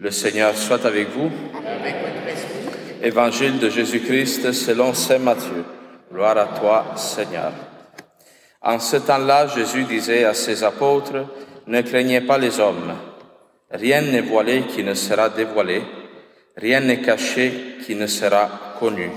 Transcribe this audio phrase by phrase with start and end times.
[0.00, 1.30] Le Seigneur soit avec vous.
[3.02, 5.62] Évangile de Jésus-Christ selon Saint Matthieu.
[6.10, 7.52] Gloire à toi, Seigneur.
[8.62, 11.26] En ce temps-là, Jésus disait à ses apôtres,
[11.66, 12.94] Ne craignez pas les hommes.
[13.70, 15.82] Rien n'est voilé qui ne sera dévoilé,
[16.56, 19.10] rien n'est caché qui ne sera connu.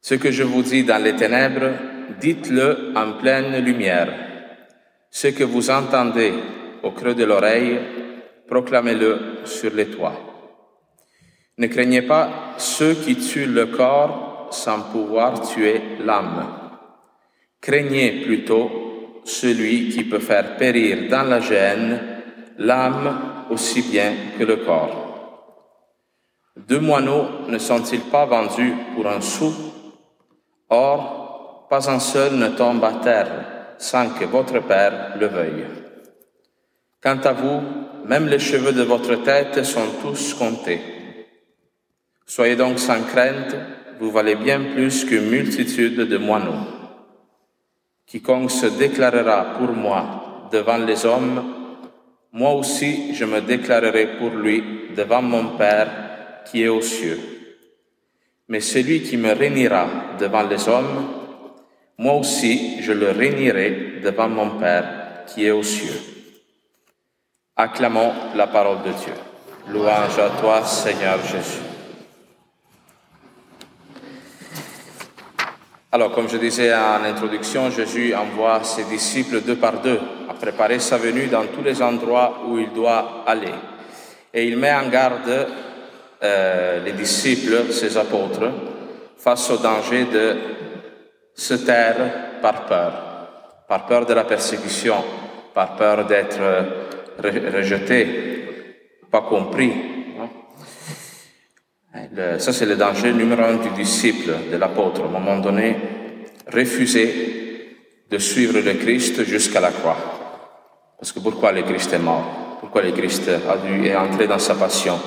[0.00, 1.72] Ce que je vous dis dans les ténèbres,
[2.18, 4.08] dites-le en pleine lumière.
[5.10, 6.32] Ce que vous entendez
[6.82, 7.78] au creux de l'oreille,
[8.54, 10.14] proclamez-le sur les toits.
[11.58, 16.46] Ne craignez pas ceux qui tuent le corps sans pouvoir tuer l'âme.
[17.60, 18.70] Craignez plutôt
[19.24, 22.00] celui qui peut faire périr dans la gêne
[22.58, 25.00] l'âme aussi bien que le corps.
[26.56, 29.52] Deux moineaux ne sont-ils pas vendus pour un sou?
[30.70, 33.32] Or, pas un seul ne tombe à terre
[33.78, 35.64] sans que votre Père le veuille.
[37.04, 37.60] Quant à vous,
[38.06, 40.80] même les cheveux de votre tête sont tous comptés.
[42.24, 43.54] Soyez donc sans crainte,
[44.00, 46.66] vous valez bien plus qu'une multitude de moineaux.
[48.06, 51.44] Quiconque se déclarera pour moi devant les hommes,
[52.32, 54.64] moi aussi je me déclarerai pour lui
[54.96, 55.90] devant mon Père
[56.46, 57.20] qui est aux cieux.
[58.48, 61.06] Mais celui qui me réunira devant les hommes,
[61.98, 66.13] moi aussi je le réunirai devant mon Père qui est aux cieux.
[67.56, 69.12] Acclamons la parole de Dieu.
[69.68, 71.62] Louange à toi, Seigneur Jésus.
[75.92, 80.80] Alors, comme je disais en introduction, Jésus envoie ses disciples deux par deux à préparer
[80.80, 83.54] sa venue dans tous les endroits où il doit aller.
[84.32, 85.46] Et il met en garde
[86.24, 88.50] euh, les disciples, ses apôtres,
[89.16, 90.36] face au danger de
[91.32, 92.92] se taire par peur,
[93.68, 95.04] par peur de la persécution,
[95.54, 96.40] par peur d'être
[97.22, 98.06] rejeté,
[99.10, 99.72] pas compris.
[102.38, 105.02] ça, c'est le danger numéro un du disciple, de l'apôtre.
[105.02, 105.76] À un moment donné,
[106.52, 107.76] refuser
[108.10, 109.96] de suivre le Christ jusqu'à la croix.
[110.98, 112.58] Parce que pourquoi le Christ est mort?
[112.60, 114.98] Pourquoi le Christ a dû est entré dans sa passion?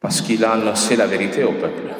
[0.00, 1.94] Parce qu'il a annoncé la vérité au peuple.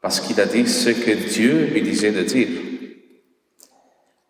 [0.00, 2.48] Parce qu'il a dit ce que Dieu lui disait de dire.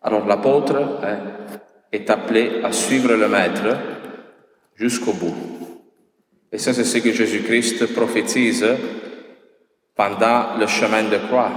[0.01, 1.19] Alors l'apôtre, hein,
[1.91, 3.77] est appelé à suivre le Maître
[4.75, 5.35] jusqu'au bout.
[6.51, 8.65] Et ça, c'est ce que Jésus-Christ prophétise
[9.95, 11.51] pendant le chemin de croix.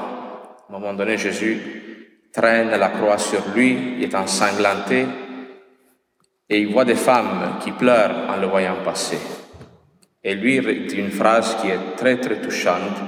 [0.68, 1.58] À un moment donné, Jésus
[2.32, 5.06] traîne la croix sur lui, il est ensanglanté,
[6.48, 9.18] et il voit des femmes qui pleurent en le voyant passer.
[10.22, 12.98] Et lui dit une phrase qui est très très touchante.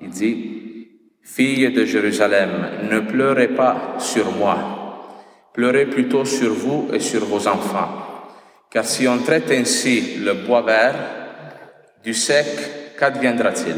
[0.00, 0.88] Il dit,
[1.22, 2.50] Fille de Jérusalem,
[2.90, 4.79] ne pleurez pas sur moi,
[5.52, 7.88] Pleurez plutôt sur vous et sur vos enfants.
[8.70, 10.94] Car si on traite ainsi le bois vert
[12.04, 13.76] du sec, qu'adviendra-t-il?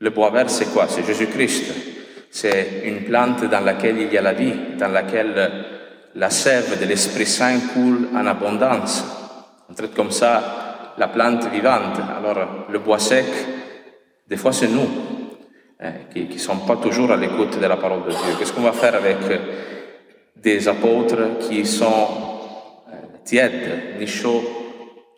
[0.00, 0.88] Le bois vert, c'est quoi?
[0.88, 1.72] C'est Jésus-Christ.
[2.30, 5.50] C'est une plante dans laquelle il y a la vie, dans laquelle
[6.14, 9.04] la sève de l'Esprit Saint coule en abondance.
[9.70, 12.00] On traite comme ça la plante vivante.
[12.18, 13.26] Alors, le bois sec,
[14.28, 14.88] des fois, c'est nous,
[15.80, 18.34] hein, qui ne sommes pas toujours à l'écoute de la parole de Dieu.
[18.38, 19.18] Qu'est-ce qu'on va faire avec
[20.42, 22.08] des apôtres qui sont
[22.88, 24.42] euh, tièdes, ni chauds,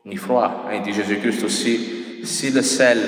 [0.05, 0.67] ni froids.
[0.73, 3.01] Il dit Jésus-Christ aussi, si le sel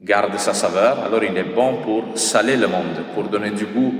[0.00, 3.94] garde sa saveur, alors il est bon pour saler le monde, pour donner du goût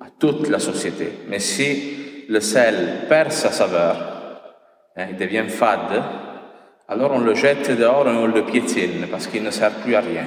[0.00, 1.10] à toute la société.
[1.28, 3.96] Mais si le sel perd sa saveur,
[4.96, 6.02] hein, il devient fade,
[6.88, 10.00] alors on le jette dehors et on le piétine parce qu'il ne sert plus à
[10.00, 10.26] rien.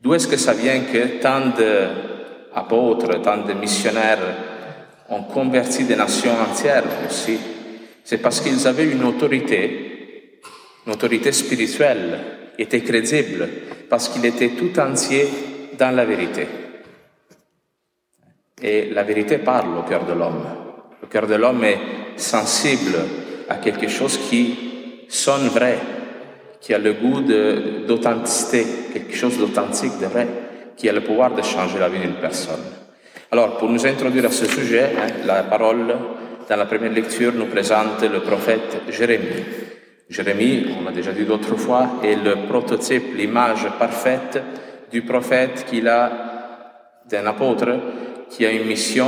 [0.00, 4.53] D'où est-ce que ça vient que tant d'apôtres, tant de missionnaires
[5.10, 7.38] ont converti des nations entières aussi,
[8.02, 10.40] c'est parce qu'ils avaient une autorité,
[10.86, 12.20] une autorité spirituelle,
[12.58, 13.48] était crédible,
[13.88, 15.28] parce qu'ils étaient tout entiers
[15.78, 16.46] dans la vérité.
[18.62, 20.44] Et la vérité parle au cœur de l'homme.
[21.02, 21.78] Le cœur de l'homme est
[22.16, 22.96] sensible
[23.48, 25.78] à quelque chose qui sonne vrai,
[26.60, 27.20] qui a le goût
[27.86, 30.28] d'authenticité, quelque chose d'authentique, de vrai,
[30.76, 32.83] qui a le pouvoir de changer la vie d'une personne.
[33.30, 35.94] Alors, pour nous introduire à ce sujet, hein, la parole
[36.48, 39.44] dans la première lecture nous présente le prophète Jérémie.
[40.08, 44.42] Jérémie, on l'a déjà dit d'autres fois, est le prototype, l'image parfaite
[44.92, 46.12] du prophète qu'il a,
[47.10, 47.68] d'un apôtre
[48.30, 49.06] qui a une mission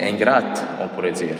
[0.00, 1.36] ingrate, on pourrait dire.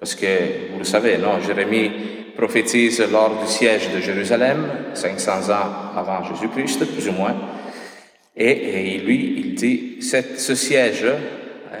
[0.00, 1.90] Parce que, vous le savez, non, Jérémie
[2.36, 7.34] prophétise lors du siège de Jérusalem, 500 ans avant Jésus-Christ, plus ou moins.
[8.36, 11.06] Et, lui, il dit, ce siège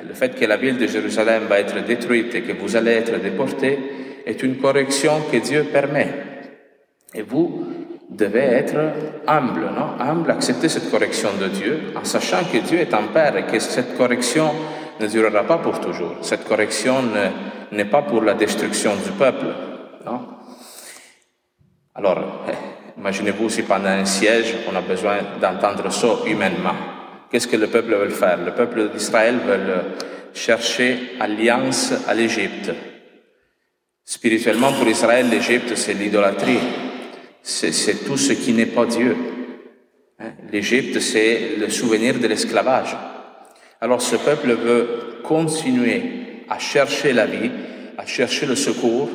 [0.06, 3.20] le fait que la ville de Jérusalem va être détruite et que vous allez être
[3.20, 3.78] déportés
[4.26, 6.08] est une correction que Dieu permet.
[7.14, 7.66] Et vous
[8.10, 8.76] devez être
[9.26, 10.00] humble, non?
[10.00, 13.58] Humble, accepter cette correction de Dieu en sachant que Dieu est un Père et que
[13.58, 14.50] cette correction
[15.00, 16.16] ne durera pas pour toujours.
[16.22, 16.96] Cette correction
[17.72, 19.46] n'est pas pour la destruction du peuple,
[20.04, 20.20] non?
[21.94, 22.44] Alors,
[22.98, 26.74] imaginez-vous si pendant un siège, on a besoin d'entendre ça humainement.
[27.30, 28.38] Qu'est-ce que le peuple veut faire?
[28.38, 29.58] Le peuple d'Israël veut
[30.32, 32.70] chercher alliance à l'Égypte.
[34.04, 36.58] Spirituellement, pour Israël, l'Égypte, c'est l'idolâtrie.
[37.42, 39.16] C'est tout ce qui n'est pas Dieu.
[40.18, 40.32] Hein?
[40.52, 42.96] L'Égypte, c'est le souvenir de l'esclavage.
[43.80, 47.50] Alors ce peuple veut continuer à chercher la vie,
[47.98, 49.08] à chercher le secours,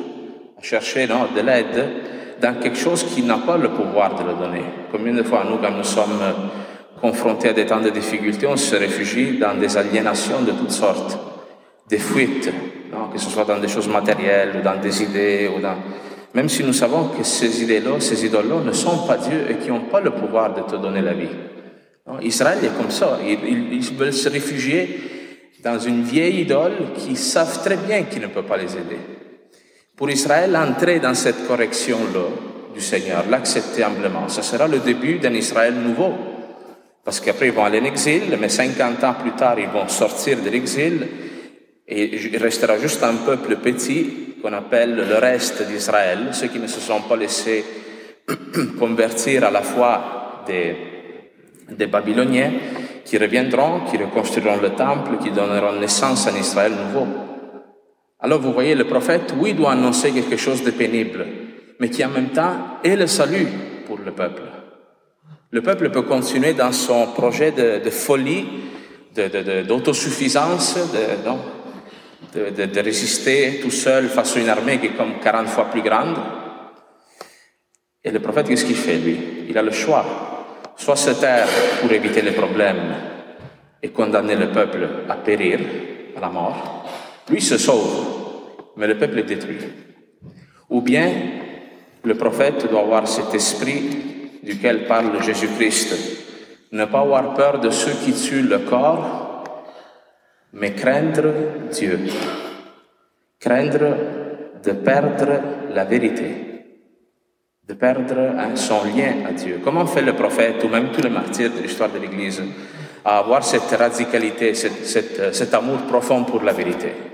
[0.58, 1.88] à chercher non, de l'aide
[2.40, 4.62] dans quelque chose qui n'a pas le pouvoir de le donner.
[4.90, 6.20] Combien de fois, nous, quand nous sommes
[7.00, 11.18] confrontés à des temps de difficultés, on se réfugie dans des aliénations de toutes sortes,
[11.88, 12.50] des fuites,
[13.12, 15.76] que ce soit dans des choses matérielles, ou dans des idées, ou dans...
[16.34, 19.70] même si nous savons que ces idées-là, ces idoles-là ne sont pas Dieu et qui
[19.70, 21.28] n'ont pas le pouvoir de te donner la vie.
[22.22, 23.18] Israël est comme ça.
[23.24, 25.00] Ils, ils, veulent se réfugier
[25.62, 28.98] dans une vieille idole qui savent très bien qu'il ne peut pas les aider.
[30.00, 35.34] Pour Israël, entrer dans cette correction-là du Seigneur, l'accepter humblement, ce sera le début d'un
[35.34, 36.14] Israël nouveau.
[37.04, 40.38] Parce qu'après, ils vont aller en exil, mais 50 ans plus tard, ils vont sortir
[40.42, 41.06] de l'exil
[41.86, 46.66] et il restera juste un peuple petit qu'on appelle le reste d'Israël, ceux qui ne
[46.66, 47.62] se sont pas laissés
[48.78, 50.76] convertir à la foi des,
[51.72, 52.52] des Babyloniens
[53.04, 57.29] qui reviendront, qui reconstruiront le temple, qui donneront naissance à un Israël nouveau.
[58.22, 61.26] Alors vous voyez, le prophète, oui, doit annoncer quelque chose de pénible,
[61.78, 63.46] mais qui en même temps est le salut
[63.86, 64.42] pour le peuple.
[65.50, 68.46] Le peuple peut continuer dans son projet de, de folie,
[69.66, 70.78] d'autosuffisance,
[72.34, 75.82] de, de, résister tout seul face à une armée qui est comme 40 fois plus
[75.82, 76.16] grande.
[78.04, 79.18] Et le prophète, qu'est-ce qu'il fait, lui?
[79.48, 80.30] Il a le choix
[80.80, 81.46] soit se taire
[81.80, 82.94] pour éviter les problèmes
[83.82, 85.60] et condamner le peuple à périr,
[86.16, 86.79] à la mort,
[87.30, 89.58] lui se sauve, mais le peuple est détruit.
[90.68, 91.10] Ou bien
[92.04, 95.96] le prophète doit avoir cet esprit duquel parle Jésus-Christ,
[96.72, 99.44] ne pas avoir peur de ceux qui tuent le corps,
[100.52, 101.32] mais craindre
[101.70, 101.98] Dieu,
[103.38, 103.96] craindre
[104.62, 105.40] de perdre
[105.74, 106.50] la vérité
[107.70, 109.60] de perdre hein, son lien à Dieu.
[109.62, 112.42] Comment fait le prophète ou même tous les martyrs de l'histoire de l'Église
[113.04, 117.09] à avoir cette radicalité, cette, cet amour profond pour la vérité?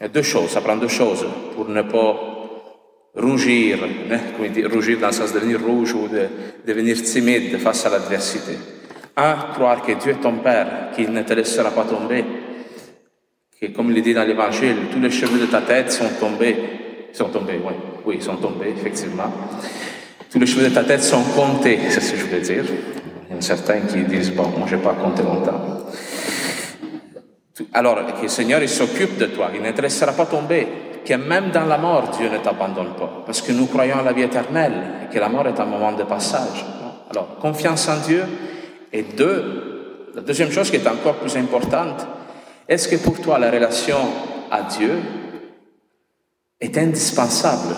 [0.00, 2.16] Il y a deux choses, ça prend deux choses pour ne pas
[3.14, 3.78] rougir,
[4.10, 4.18] hein,
[4.72, 6.26] rougir dans le sens de devenir rouge ou de
[6.66, 8.52] devenir timide face à l'adversité.
[9.16, 12.24] Un, croire que Dieu est ton Père, qu'il ne te laissera pas tomber,
[13.60, 16.56] que comme il dit dans l'Évangile, tous les cheveux de ta tête sont tombés,
[17.12, 17.74] sont tombés, oui
[18.06, 19.32] oui, sont tombés, effectivement.
[20.30, 22.64] Tous les cheveux de ta tête sont comptés, c'est ce que je voulais dire.
[23.28, 25.86] Il y en a certains qui disent, bon, moi, je n'ai pas compté longtemps.
[27.72, 30.66] Alors, que le Seigneur, s'occupe de toi, il ne te laissera pas tomber,
[31.04, 34.12] que même dans la mort, Dieu ne t'abandonne pas, parce que nous croyons à la
[34.12, 36.64] vie éternelle, et que la mort est un moment de passage.
[37.10, 38.24] Alors, confiance en Dieu.
[38.92, 42.06] Et deux, la deuxième chose qui est encore plus importante,
[42.68, 43.98] est-ce que pour toi, la relation
[44.50, 44.98] à Dieu
[46.60, 47.74] est indispensable?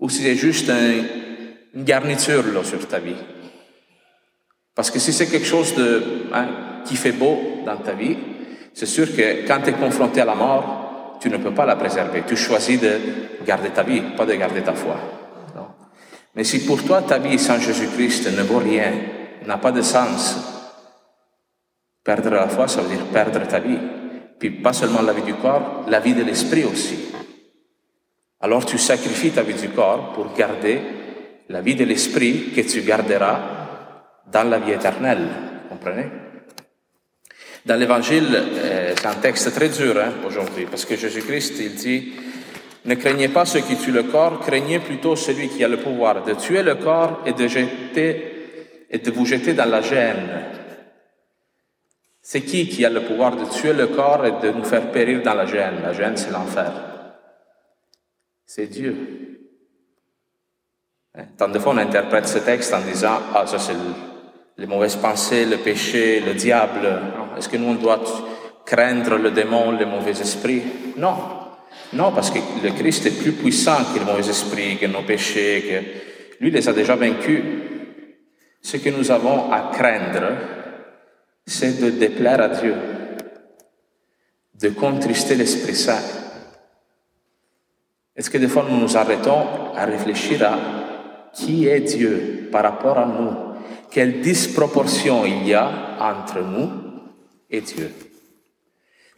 [0.00, 0.70] Ou si c'est juste
[1.72, 3.16] une garniture sur ta vie?
[4.74, 6.48] Parce que si c'est quelque chose de, hein,
[6.84, 8.16] qui fait beau dans ta vie,
[8.72, 11.76] c'est sûr que quand tu es confronté à la mort, tu ne peux pas la
[11.76, 12.24] préserver.
[12.26, 12.98] Tu choisis de
[13.46, 14.96] garder ta vie, pas de garder ta foi.
[16.34, 18.92] Mais si pour toi ta vie sans Jésus-Christ ne vaut rien,
[19.46, 20.36] n'a pas de sens,
[22.02, 23.78] perdre la foi, ça veut dire perdre ta vie.
[24.38, 26.98] Puis pas seulement la vie du corps, la vie de l'esprit aussi.
[28.40, 30.80] Alors tu sacrifies ta vie du corps pour garder
[31.48, 33.38] la vie de l'esprit que tu garderas
[34.30, 35.28] dans la vie éternelle.
[35.68, 36.23] Comprenez?
[37.64, 42.12] Dans l'évangile, euh, c'est un texte très dur hein, aujourd'hui, parce que Jésus-Christ, il dit,
[42.84, 46.22] ne craignez pas ceux qui tuent le corps, craignez plutôt celui qui a le pouvoir
[46.24, 50.28] de tuer le corps et de jeter et de vous jeter dans la gêne.
[52.20, 55.22] C'est qui qui a le pouvoir de tuer le corps et de nous faire périr
[55.22, 55.80] dans la gêne?
[55.82, 56.70] La gêne, c'est l'enfer.
[58.44, 59.40] C'est Dieu.
[61.14, 61.24] Hein?
[61.38, 63.74] Tant de fois, on interprète ce texte en disant Ah, ça, c'est
[64.56, 66.88] les mauvaises pensées, le péché, le diable.
[67.36, 68.02] Est-ce que nous, on doit
[68.64, 70.62] craindre le démon, les mauvais esprits?
[70.96, 71.14] Non.
[71.92, 75.64] Non, parce que le Christ est plus puissant que les mauvais esprits, que nos péchés,
[75.68, 77.42] que lui les a déjà vaincus.
[78.60, 80.32] Ce que nous avons à craindre,
[81.46, 82.74] c'est de déplaire à Dieu,
[84.60, 86.02] de contrister l'Esprit Saint.
[88.16, 90.58] Est-ce que des fois nous nous arrêtons à réfléchir à
[91.32, 93.54] qui est Dieu par rapport à nous?
[93.90, 96.83] Quelle disproportion il y a entre nous
[97.60, 97.90] Dieu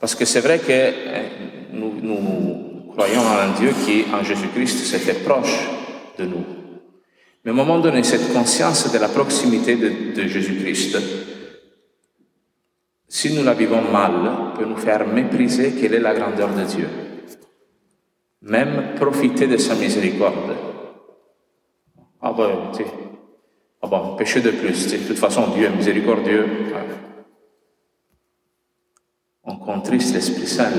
[0.00, 1.24] Parce que c'est vrai que hein,
[1.72, 5.68] nous, croyons en un Dieu qui, en Jésus-Christ, s'est fait proche
[6.18, 6.44] de nous.
[7.44, 10.98] Mais au moment donné, cette conscience de la proximité de, Jésus-Christ,
[13.08, 16.88] si nous la vivons mal, peut nous faire mépriser quelle est la grandeur de Dieu.
[18.42, 20.56] Même profiter de sa miséricorde.
[22.20, 22.82] Ah ben, tu
[23.82, 26.46] ah bon, péché de plus, de toute façon, Dieu est miséricordieux.
[29.46, 30.72] On contriste l'Esprit Saint.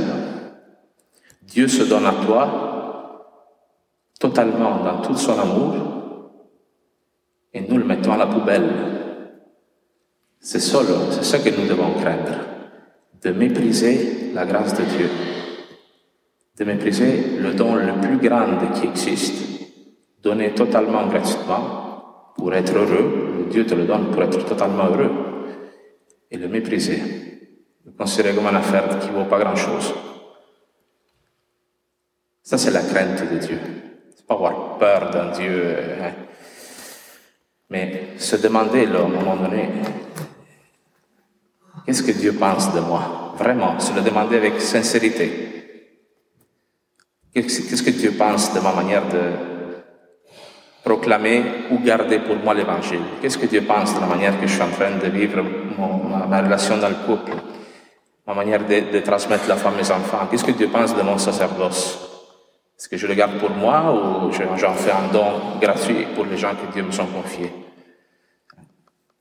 [1.44, 3.24] Dieu se donne à toi
[4.20, 5.76] totalement dans tout son amour
[7.54, 8.70] et nous le mettons à la poubelle.
[10.40, 10.80] C'est ça,
[11.12, 12.40] c'est ça que nous devons craindre,
[13.24, 15.10] de mépriser la grâce de Dieu,
[16.60, 19.44] de mépriser le don le plus grand qui existe,
[20.22, 25.12] donné totalement gratuitement pour être heureux, Dieu te le donne pour être totalement heureux,
[26.30, 27.27] et le mépriser,
[27.88, 29.94] le considérer comme une affaire qui ne vaut pas grand-chose.
[32.44, 33.60] Ça, c'est la crainte de Dieu.
[34.16, 36.14] C'est pas avoir peur d'un Dieu, hein.
[37.70, 39.70] mais se demander, là, à un moment donné,
[41.88, 43.34] Qu'est-ce que Dieu pense de moi?
[43.38, 45.32] Vraiment, se le demander avec sincérité.
[47.34, 49.22] Qu'est-ce que Dieu pense de ma manière de
[50.84, 53.00] proclamer ou garder pour moi l'évangile?
[53.22, 55.42] Qu'est-ce que Dieu pense de la manière que je suis en train de vivre
[56.28, 57.32] ma, relation dans le couple?
[58.28, 60.28] Ma manière de, transmettre la femme à mes enfants.
[60.30, 61.98] Qu'est-ce que Dieu pense de mon sacerdoce?
[62.78, 66.38] Est-ce que je le garde pour moi ou j'en fais un don gratuit pour les
[66.38, 67.52] gens que Dieu me sont confiés?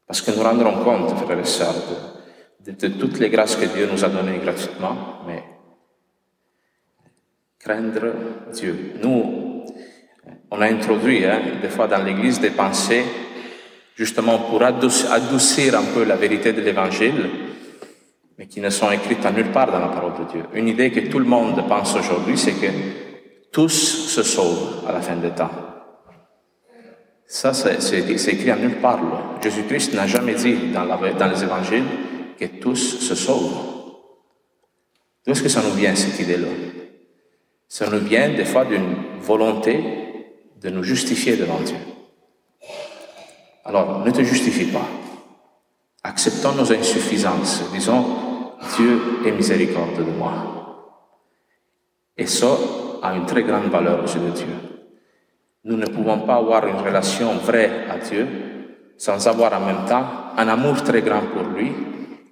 [0.07, 1.75] Parce que nous rendrons compte, frères et sœurs,
[2.67, 5.43] de, toutes les grâces que Dieu nous a données gratuitement, mais
[7.61, 8.13] craindre
[8.53, 8.95] Dieu.
[9.01, 9.65] Nous,
[10.51, 13.05] on a introduit hein, des fois dans l'Église des pensées
[13.95, 17.46] justement pour adoucir un peu la vérité de l'Évangile,
[18.39, 20.45] mais qui ne sont écrites à nulle part dans la parole de Dieu.
[20.53, 22.67] Une idée que tout le monde pense aujourd'hui, c'est que
[23.51, 25.51] tous se sauvent à la fin des temps.
[27.27, 29.01] Ça, c'est écrit à nulle part.
[29.43, 30.85] Jésus-Christ n'a jamais dit dans,
[31.29, 31.85] les évangiles
[32.39, 33.57] que tous se sauvent.
[35.25, 36.49] D'où est-ce que ça nous vient, cette idée-là?
[37.69, 39.83] Ça nous vient des fois d'une volonté
[40.61, 41.77] de nous justifier devant Dieu.
[43.65, 44.87] Alors, ne te justifie pas.
[46.05, 47.65] Acceptons nos insuffisances.
[47.73, 48.05] Disons,
[48.77, 50.33] Dieu est miséricorde de moi.
[52.17, 52.57] Et ça
[53.03, 54.47] a une très grande valeur aux yeux de Dieu.
[55.65, 58.27] Nous ne pouvons pas avoir une relation vraie à Dieu
[58.97, 61.73] sans avoir en même temps un amour très grand pour lui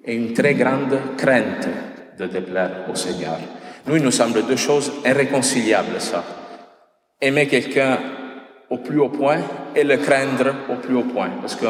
[0.04, 1.68] et une très grande crainte
[2.18, 3.38] de déplaire au Seigneur.
[3.86, 6.24] Nous, il nous semble deux choses irréconciliables, ça.
[7.20, 7.98] Aimer quelqu'un
[8.70, 9.40] au plus haut point
[9.74, 11.30] et le craindre au plus haut point.
[11.40, 11.66] Parce que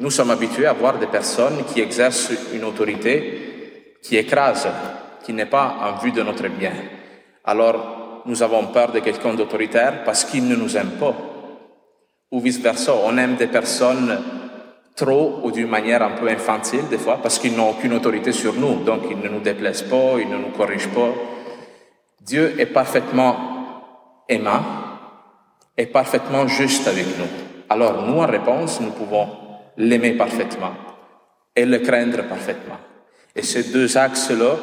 [0.00, 3.49] nous sommes habitués à voir des personnes qui exercent une autorité
[4.02, 4.68] qui écrase,
[5.24, 6.72] qui n'est pas en vue de notre bien.
[7.44, 11.14] Alors, nous avons peur de quelqu'un d'autoritaire parce qu'il ne nous aime pas.
[12.30, 14.18] Ou vice-versa, on aime des personnes
[14.94, 18.54] trop ou d'une manière un peu infantile des fois, parce qu'ils n'ont aucune autorité sur
[18.54, 21.10] nous, donc ils ne nous déplaisent pas, ils ne nous corrigent pas.
[22.20, 23.36] Dieu est parfaitement
[24.28, 24.62] aimant
[25.76, 27.28] et parfaitement juste avec nous.
[27.68, 29.28] Alors nous, en réponse, nous pouvons
[29.76, 30.72] l'aimer parfaitement
[31.56, 32.78] et le craindre parfaitement.
[33.34, 34.56] Et ces deux axes-là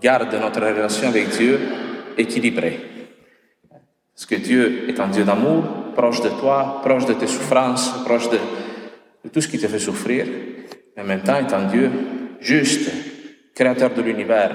[0.00, 1.60] gardent notre relation avec Dieu
[2.16, 2.80] équilibrée.
[4.14, 5.64] Parce que Dieu est un Dieu d'amour,
[5.94, 8.38] proche de toi, proche de tes souffrances, proche de,
[9.32, 10.26] tout ce qui te fait souffrir,
[10.96, 11.90] mais en même temps est un Dieu
[12.40, 12.90] juste,
[13.54, 14.50] créateur de l'univers,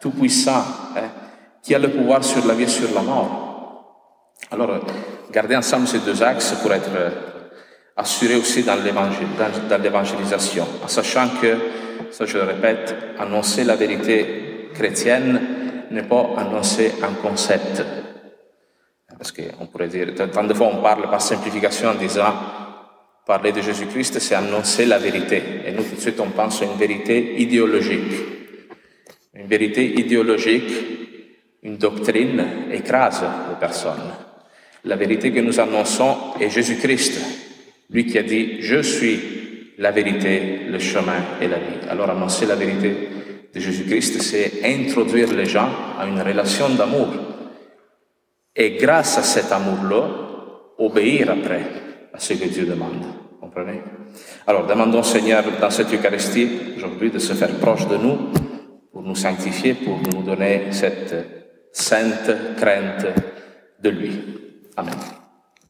[0.00, 0.64] tout-puissant,
[0.96, 1.10] hein,
[1.62, 3.42] qui a le pouvoir sur la vie et sur la mort.
[4.50, 4.84] Alors,
[5.32, 6.90] gardez ensemble ces deux axes pour être
[7.96, 8.76] assurés aussi dans
[9.82, 11.56] l'évangélisation, en sachant que,
[12.12, 15.40] ça je le répète, annoncer la vérité chrétienne
[15.90, 17.82] n'est pas annoncer un concept.
[19.18, 22.32] Parce qu'on pourrait dire, tant de fois on parle par simplification en disant
[23.24, 25.40] Parler de Jésus-Christ, c'est annoncer la vérité.
[25.64, 28.12] Et nous, tout de suite, on pense à une vérité idéologique.
[29.34, 30.72] Une vérité idéologique,
[31.62, 34.12] une doctrine écrase les personnes.
[34.84, 37.20] La vérité que nous annonçons est Jésus-Christ,
[37.90, 39.20] lui qui a dit, je suis
[39.78, 41.88] la vérité, le chemin et la vie.
[41.88, 43.08] Alors annoncer la vérité
[43.54, 47.08] de Jésus-Christ, c'est introduire les gens à une relation d'amour.
[48.54, 50.08] Et grâce à cet amour-là,
[50.78, 51.62] obéir après
[52.12, 53.04] à ce que Dieu demande.
[53.40, 53.80] Comprenez?
[54.46, 58.30] Alors, demandons Seigneur dans cette Eucharistie aujourd'hui de se faire proche de nous
[58.92, 61.14] pour nous sanctifier, pour nous donner cette
[61.72, 63.06] sainte crainte
[63.82, 64.12] de lui.
[64.76, 65.21] Amen.